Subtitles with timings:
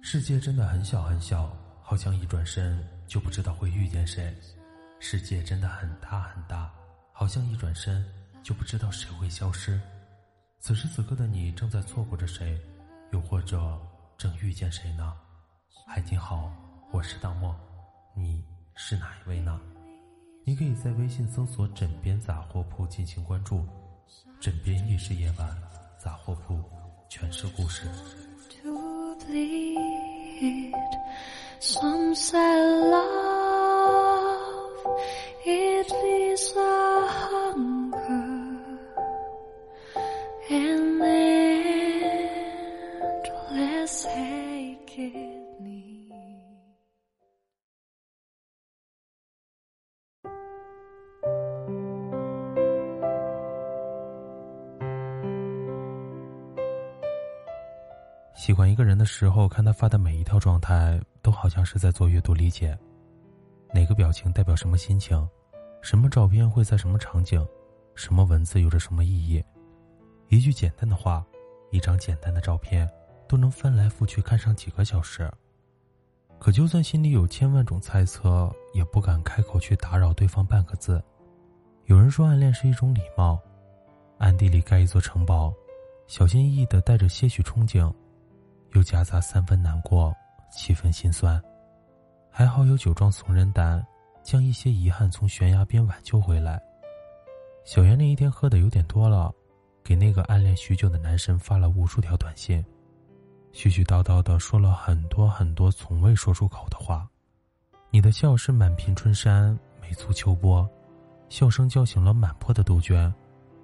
[0.00, 4.32] 世界真的很小很小，好像一转身就不知道会遇见谁；
[5.00, 6.72] 世界真的很大很大，
[7.12, 8.04] 好像一转身
[8.42, 9.78] 就不知道谁会消失。
[10.60, 12.58] 此时此刻的你正在错过着谁，
[13.12, 13.78] 又或者
[14.16, 15.14] 正遇见谁呢？
[15.86, 16.50] 嗨，你好，
[16.90, 17.54] 我是大漠，
[18.16, 18.42] 你
[18.74, 19.60] 是哪一位呢？
[20.44, 23.66] 你可以在微信搜索“枕边杂货铺”进行关注，
[24.40, 25.62] 枕边亦是夜晚，
[25.98, 26.62] 杂货铺
[27.10, 27.86] 全是故事。
[31.60, 34.86] Some say love,
[35.44, 38.56] it is a hunger.
[40.48, 40.77] And
[58.48, 62.74] 喜欢一个人的时候，看他发的每一条状态，都好像是在做阅读理解。
[63.74, 65.28] 哪个表情代表什么心情？
[65.82, 67.46] 什么照片会在什么场景？
[67.94, 69.44] 什么文字有着什么意义？
[70.30, 71.22] 一句简单的话，
[71.72, 72.88] 一张简单的照片，
[73.28, 75.30] 都能翻来覆去看上几个小时。
[76.38, 81.04] 可就算心里有千万种猜测，也不敢开口去打扰对方半个字。
[81.84, 83.38] 有人说，暗恋是一种礼貌，
[84.16, 85.52] 暗地里盖一座城堡，
[86.06, 87.92] 小心翼翼的带着些许憧憬。
[88.72, 90.14] 又夹杂三分难过，
[90.50, 91.42] 七分心酸。
[92.30, 93.84] 还好有酒壮怂人胆，
[94.22, 96.60] 将一些遗憾从悬崖边挽救回来。
[97.64, 99.32] 小妍那一天喝的有点多了，
[99.82, 102.64] 给那个暗恋许久的男神发了无数条短信，
[103.52, 107.08] 絮絮叨叨的说了很多很多从未说出口的话。
[107.90, 110.68] 你的笑是满屏春山，美足秋波，
[111.28, 113.12] 笑声叫醒了满坡的杜鹃，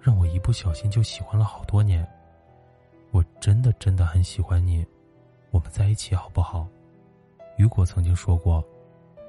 [0.00, 2.06] 让我一不小心就喜欢了好多年。
[3.10, 4.86] 我真的真的很喜欢你，
[5.50, 6.68] 我们在一起好不好？
[7.56, 8.62] 雨果曾经说过，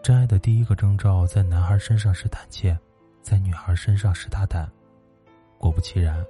[0.04, 2.78] 真爱的第一个征兆在男孩身上是胆怯，
[3.22, 4.70] 在女孩身上是大胆。
[5.58, 6.26] 果不其然，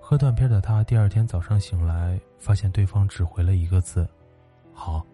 [0.00, 4.08] 喝断片的他第二天早上醒来，发现对方只回了一个字
[4.72, 5.04] ：“好。”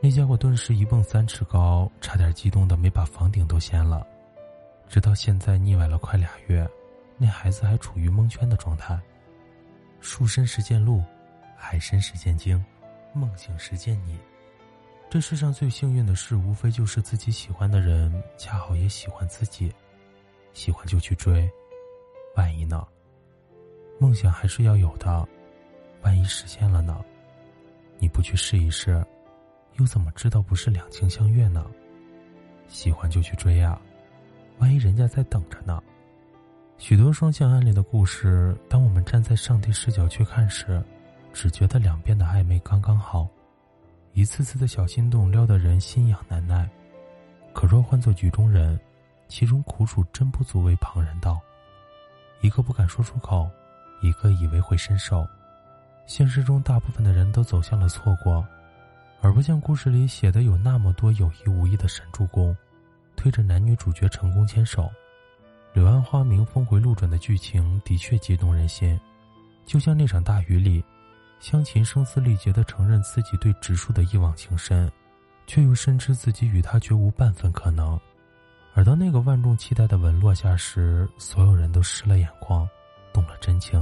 [0.00, 4.06] 那家伙顿时一蹦三尺高，差点激动的没把房顶都掀了。
[4.88, 6.68] 直到现在腻歪了快俩月，
[7.16, 8.98] 那孩子还处于蒙圈的状态。
[10.00, 11.02] 树深时见鹿，
[11.56, 12.64] 海深时见鲸，
[13.12, 14.18] 梦醒时见你。
[15.10, 19.72] 这世上最幸运的事，无非就是自己喜欢的人恰好也喜欢自己，
[20.52, 21.48] 喜欢就去追。
[22.36, 22.86] 万一呢？
[23.98, 25.26] 梦想还是要有的，
[26.02, 27.04] 万一实现了呢？
[27.98, 29.04] 你不去试一试，
[29.74, 31.68] 又怎么知道不是两情相悦呢？
[32.68, 33.80] 喜欢就去追啊，
[34.58, 35.82] 万一人家在等着呢？
[36.78, 40.80] 许多双向暗恋的故事，当我们站在上帝视角去看时，
[41.32, 43.28] 只觉得两边的暧昧刚刚好，
[44.12, 46.70] 一次次的小心动撩得人心痒难耐。
[47.52, 48.78] 可若换做局中人，
[49.26, 51.40] 其中苦楚真不足为旁人道。
[52.42, 53.50] 一个不敢说出口，
[54.00, 55.26] 一个以为会伸手。
[56.06, 58.46] 现实中，大部分的人都走向了错过，
[59.20, 62.56] 而不像故事里写的有那么多有意无意的神助攻，
[63.16, 64.88] 推着男女主角成功牵手。
[65.78, 68.98] 柳暗花明、峰回路转的剧情的确激动人心，
[69.64, 70.84] 就像那场大雨里，
[71.38, 74.90] 湘琴声嘶力竭地承认自己对直树的一往情深，
[75.46, 77.96] 却又深知自己与他绝无半分可能。
[78.74, 82.68] 而当那个万众期待的吻落下时，所有人都湿了眼眶，
[83.12, 83.80] 动了真情，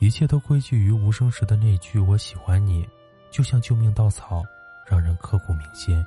[0.00, 2.86] 一切都归结于无声时的那句“我喜欢你”，
[3.32, 4.44] 就像救命稻草，
[4.86, 6.04] 让人刻骨铭心。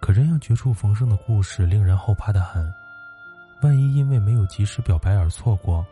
[0.00, 2.72] 可这样绝处逢生的故事，令人后怕的很。
[3.64, 5.82] 万一因为没有及时表白而错过，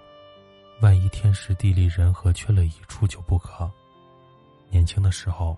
[0.83, 3.69] 万一天时地利人和缺了一处就不可。
[4.69, 5.57] 年轻的时候，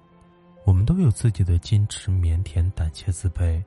[0.65, 3.61] 我们都有自己的矜持、腼腆、胆怯、自卑，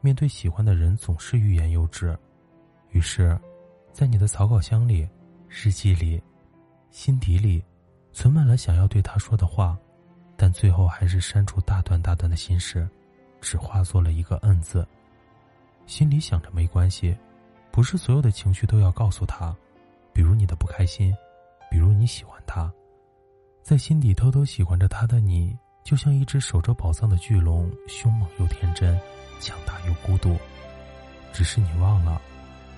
[0.00, 2.18] 面对喜欢的人总是欲言又止。
[2.90, 3.38] 于是，
[3.92, 5.08] 在你的草稿箱里、
[5.48, 6.20] 日记里、
[6.90, 7.62] 心底里，
[8.12, 9.78] 存满了想要对他说的话，
[10.36, 12.88] 但最后还是删除大段大段的心事，
[13.40, 14.84] 只化作了一个“嗯”字。
[15.86, 17.16] 心里想着没关系。
[17.74, 19.52] 不是所有的情绪都要告诉他，
[20.12, 21.12] 比如你的不开心，
[21.68, 22.72] 比如你喜欢他，
[23.64, 28.96] 在心底偷偷喜欢着他的你，就像一只守着宝藏的巨龙，凶猛又天真，
[29.40, 30.36] 强大又孤独。
[31.32, 32.22] 只是你忘了，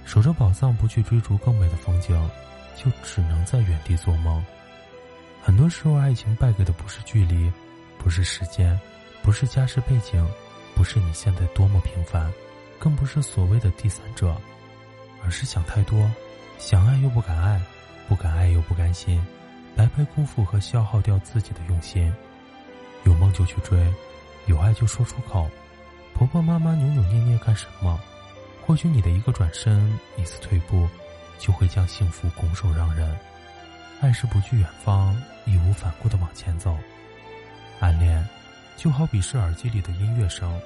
[0.06, 2.19] 守着宝藏不去追逐更美的风景，
[2.75, 4.43] 就只能在原地做梦。
[5.43, 7.52] 很多时候，爱情败给的不是距离，
[7.98, 8.81] 不是时间，
[9.22, 10.26] 不是家世背景，
[10.75, 12.32] 不是你现在多么平凡，
[12.78, 14.34] 更不是所谓的第三者。
[15.26, 16.08] 而是想太多，
[16.56, 17.61] 想爱又不敢爱，
[18.08, 19.20] 不敢爱又不甘心，
[19.75, 22.14] 白白辜负和消耗掉自己的用心。
[23.02, 23.93] 有梦就去追，
[24.46, 25.50] 有爱就说出口。
[26.14, 28.00] 婆婆妈妈扭扭捏捏干什么？
[28.64, 30.88] 或许你的一个转身，一次退步，
[31.40, 33.19] 就会将幸福拱手让人。
[34.00, 36.79] 爱是不惧远方，义无反顾的往前走。
[37.81, 38.25] 暗恋，
[38.76, 40.56] 就好比是耳机里的音乐声，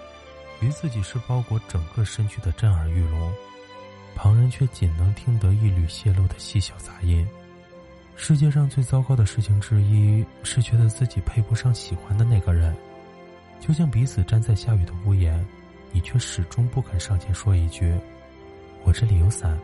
[0.60, 3.32] 于自己是包裹整个身躯的震耳欲聋，
[4.22, 7.26] 旁人却仅能听得一缕泄露的细小杂音。
[8.16, 12.76] 世界上最糟糕的事情之一，是觉得自己配不上喜欢的那个人。
[13.60, 15.42] 就像彼此站在下雨的屋檐，
[15.90, 17.98] 你却始终不肯上前说一句
[18.84, 19.58] ：“我这里有伞，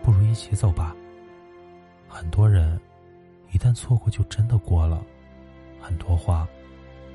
[0.00, 0.94] 不如一起走吧。”
[2.06, 2.80] 很多人，
[3.50, 5.04] 一旦错过就真的过了。
[5.80, 6.46] 很多话，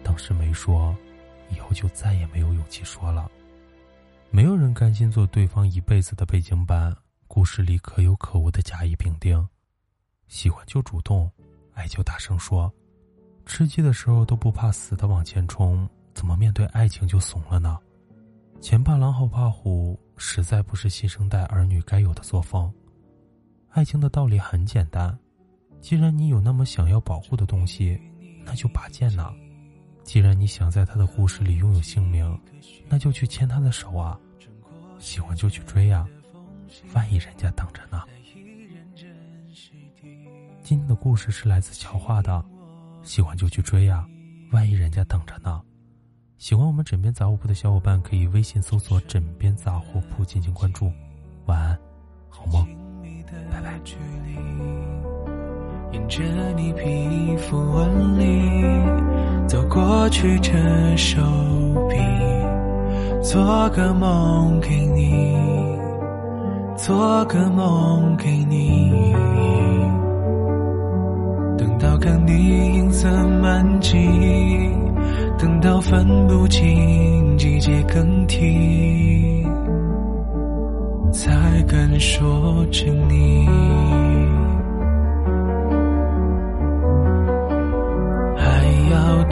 [0.04, 0.94] 当时没说，
[1.50, 3.32] 以后就再也没有勇气说了。
[4.36, 6.92] 没有人甘心做对方一辈子的背景板，
[7.28, 9.48] 故事里可有可无的甲乙丙丁。
[10.28, 11.32] 喜欢就主动，
[11.76, 12.74] 爱就大声说，
[13.46, 15.88] 吃鸡的时候都不怕死的往前冲。
[16.16, 17.78] 怎么面对爱情就怂了呢？
[18.60, 22.74] 前怕狼后怕虎，实在不是新生代儿女该有的作风。
[23.70, 25.16] 爱情的道理很简单，
[25.80, 28.02] 既然你有那么想要保护的东西，
[28.44, 29.32] 那就拔剑呐；
[30.04, 32.40] 既然你想在他的故事里拥有姓名，
[32.88, 34.20] 那就去牵他的手啊！
[35.00, 36.06] 喜欢就去追呀，
[36.94, 38.04] 万一人家等着呢。
[40.62, 42.44] 今天的故事是来自乔画的，
[43.02, 44.06] 喜欢就去追呀，
[44.52, 45.62] 万一人家等着呢。
[46.38, 50.92] 喜欢我们枕边杂货铺的小伙伴，可以微信搜索“枕边杂货铺”进行关注。
[51.46, 51.80] 晚安，
[52.30, 52.66] 好梦，
[53.52, 53.80] 拜拜。
[60.22, 60.52] 沿着，
[60.96, 61.22] 手
[61.90, 61.98] 臂，
[63.22, 65.36] 做个梦给你，
[66.78, 68.92] 做个梦给你。
[71.58, 73.10] 等到看你银色
[73.42, 73.98] 满际。
[75.38, 79.46] 等到分不清季节更替，
[81.12, 83.46] 才敢说着你。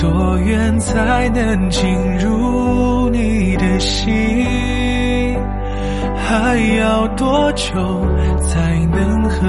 [0.01, 1.87] 多远才能进
[2.17, 4.11] 入你的心？
[6.15, 7.69] 还要多久
[8.41, 9.45] 才能和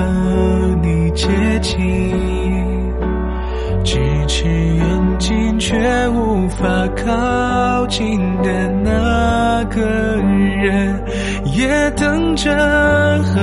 [0.83, 1.27] 你接
[1.63, 1.81] 近？
[3.83, 5.75] 咫尺远近却
[6.11, 6.67] 无法
[7.03, 9.81] 靠近的那个
[10.61, 11.03] 人，
[11.47, 12.51] 也等着
[13.23, 13.41] 和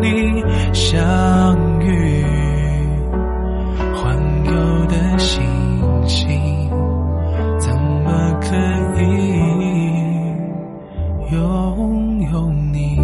[0.00, 1.49] 你相
[8.50, 8.56] 可
[9.02, 9.04] 以
[11.32, 12.98] 拥有你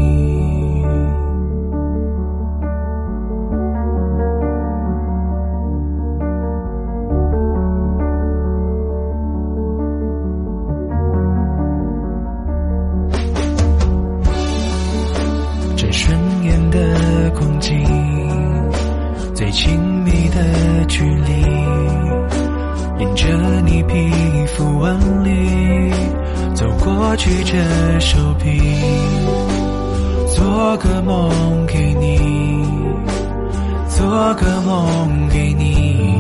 [15.76, 17.84] 这瞬眼的光景，
[19.32, 22.05] 最亲密的距离。
[22.98, 23.26] 沿着
[23.66, 24.10] 你皮
[24.46, 25.92] 肤纹理
[26.54, 28.58] 走过去，这手臂，
[30.34, 32.18] 做个梦给你，
[33.88, 36.18] 做个梦给你。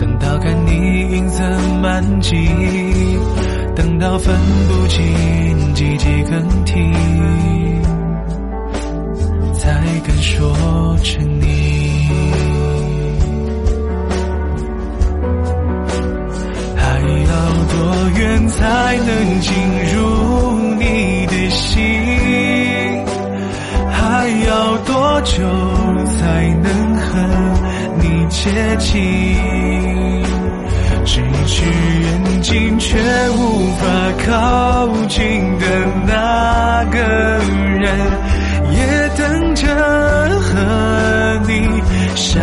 [0.00, 0.72] 等到看你
[1.12, 2.36] 云层满际，
[3.74, 4.32] 等到分
[4.68, 6.74] 不清季节更替。
[9.54, 11.79] 才敢说着你，
[18.50, 19.54] 才能进
[19.94, 19.98] 入
[20.78, 21.78] 你的心？
[23.90, 25.32] 还要多久
[26.18, 26.66] 才能
[26.96, 27.08] 和
[28.00, 28.92] 你接近？
[31.04, 31.64] 咫尺
[32.00, 32.98] 远近却
[33.30, 33.38] 无
[33.76, 33.82] 法
[34.26, 35.18] 靠近
[35.58, 35.64] 的
[36.06, 36.98] 那个
[37.78, 37.82] 人。
[38.72, 38.78] 也
[39.16, 39.64] 等着
[40.40, 40.48] 和
[41.46, 41.52] 你
[42.14, 42.40] 相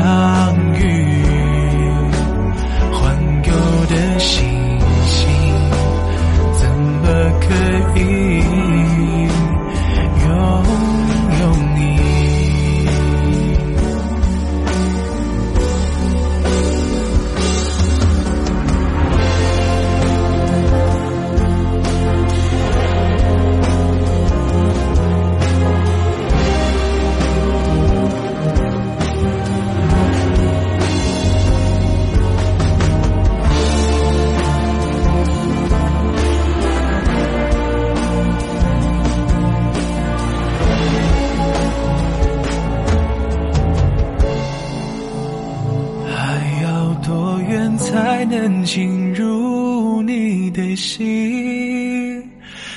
[48.29, 52.23] 能进入你的心？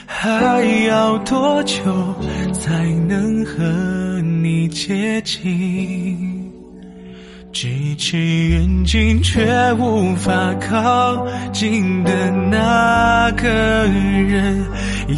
[0.07, 1.75] 还要多久
[2.53, 6.51] 才能和你接近？
[7.53, 13.49] 咫尺远近却无法靠近的那个
[13.89, 14.65] 人，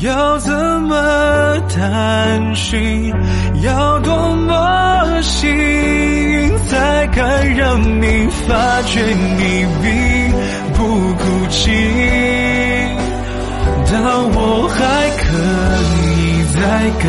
[0.03, 3.13] 要怎么探寻？
[3.63, 9.01] 要多么幸运，才敢让你发觉
[9.37, 9.91] 你并
[10.83, 11.63] 不孤寂？
[13.87, 13.95] 当
[14.35, 14.81] 我还
[15.23, 15.23] 可
[15.95, 15.97] 以
[16.53, 16.59] 再
[16.99, 17.05] 跟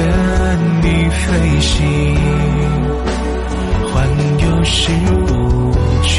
[0.84, 1.24] 你飞
[1.60, 1.74] 行。
[3.90, 3.94] 环
[4.38, 4.78] 游是
[5.26, 5.28] 不
[6.04, 6.14] 去，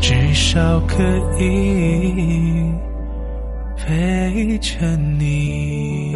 [0.00, 1.02] 至少可
[1.40, 1.42] 以
[3.76, 4.70] 陪着
[5.18, 6.14] 你。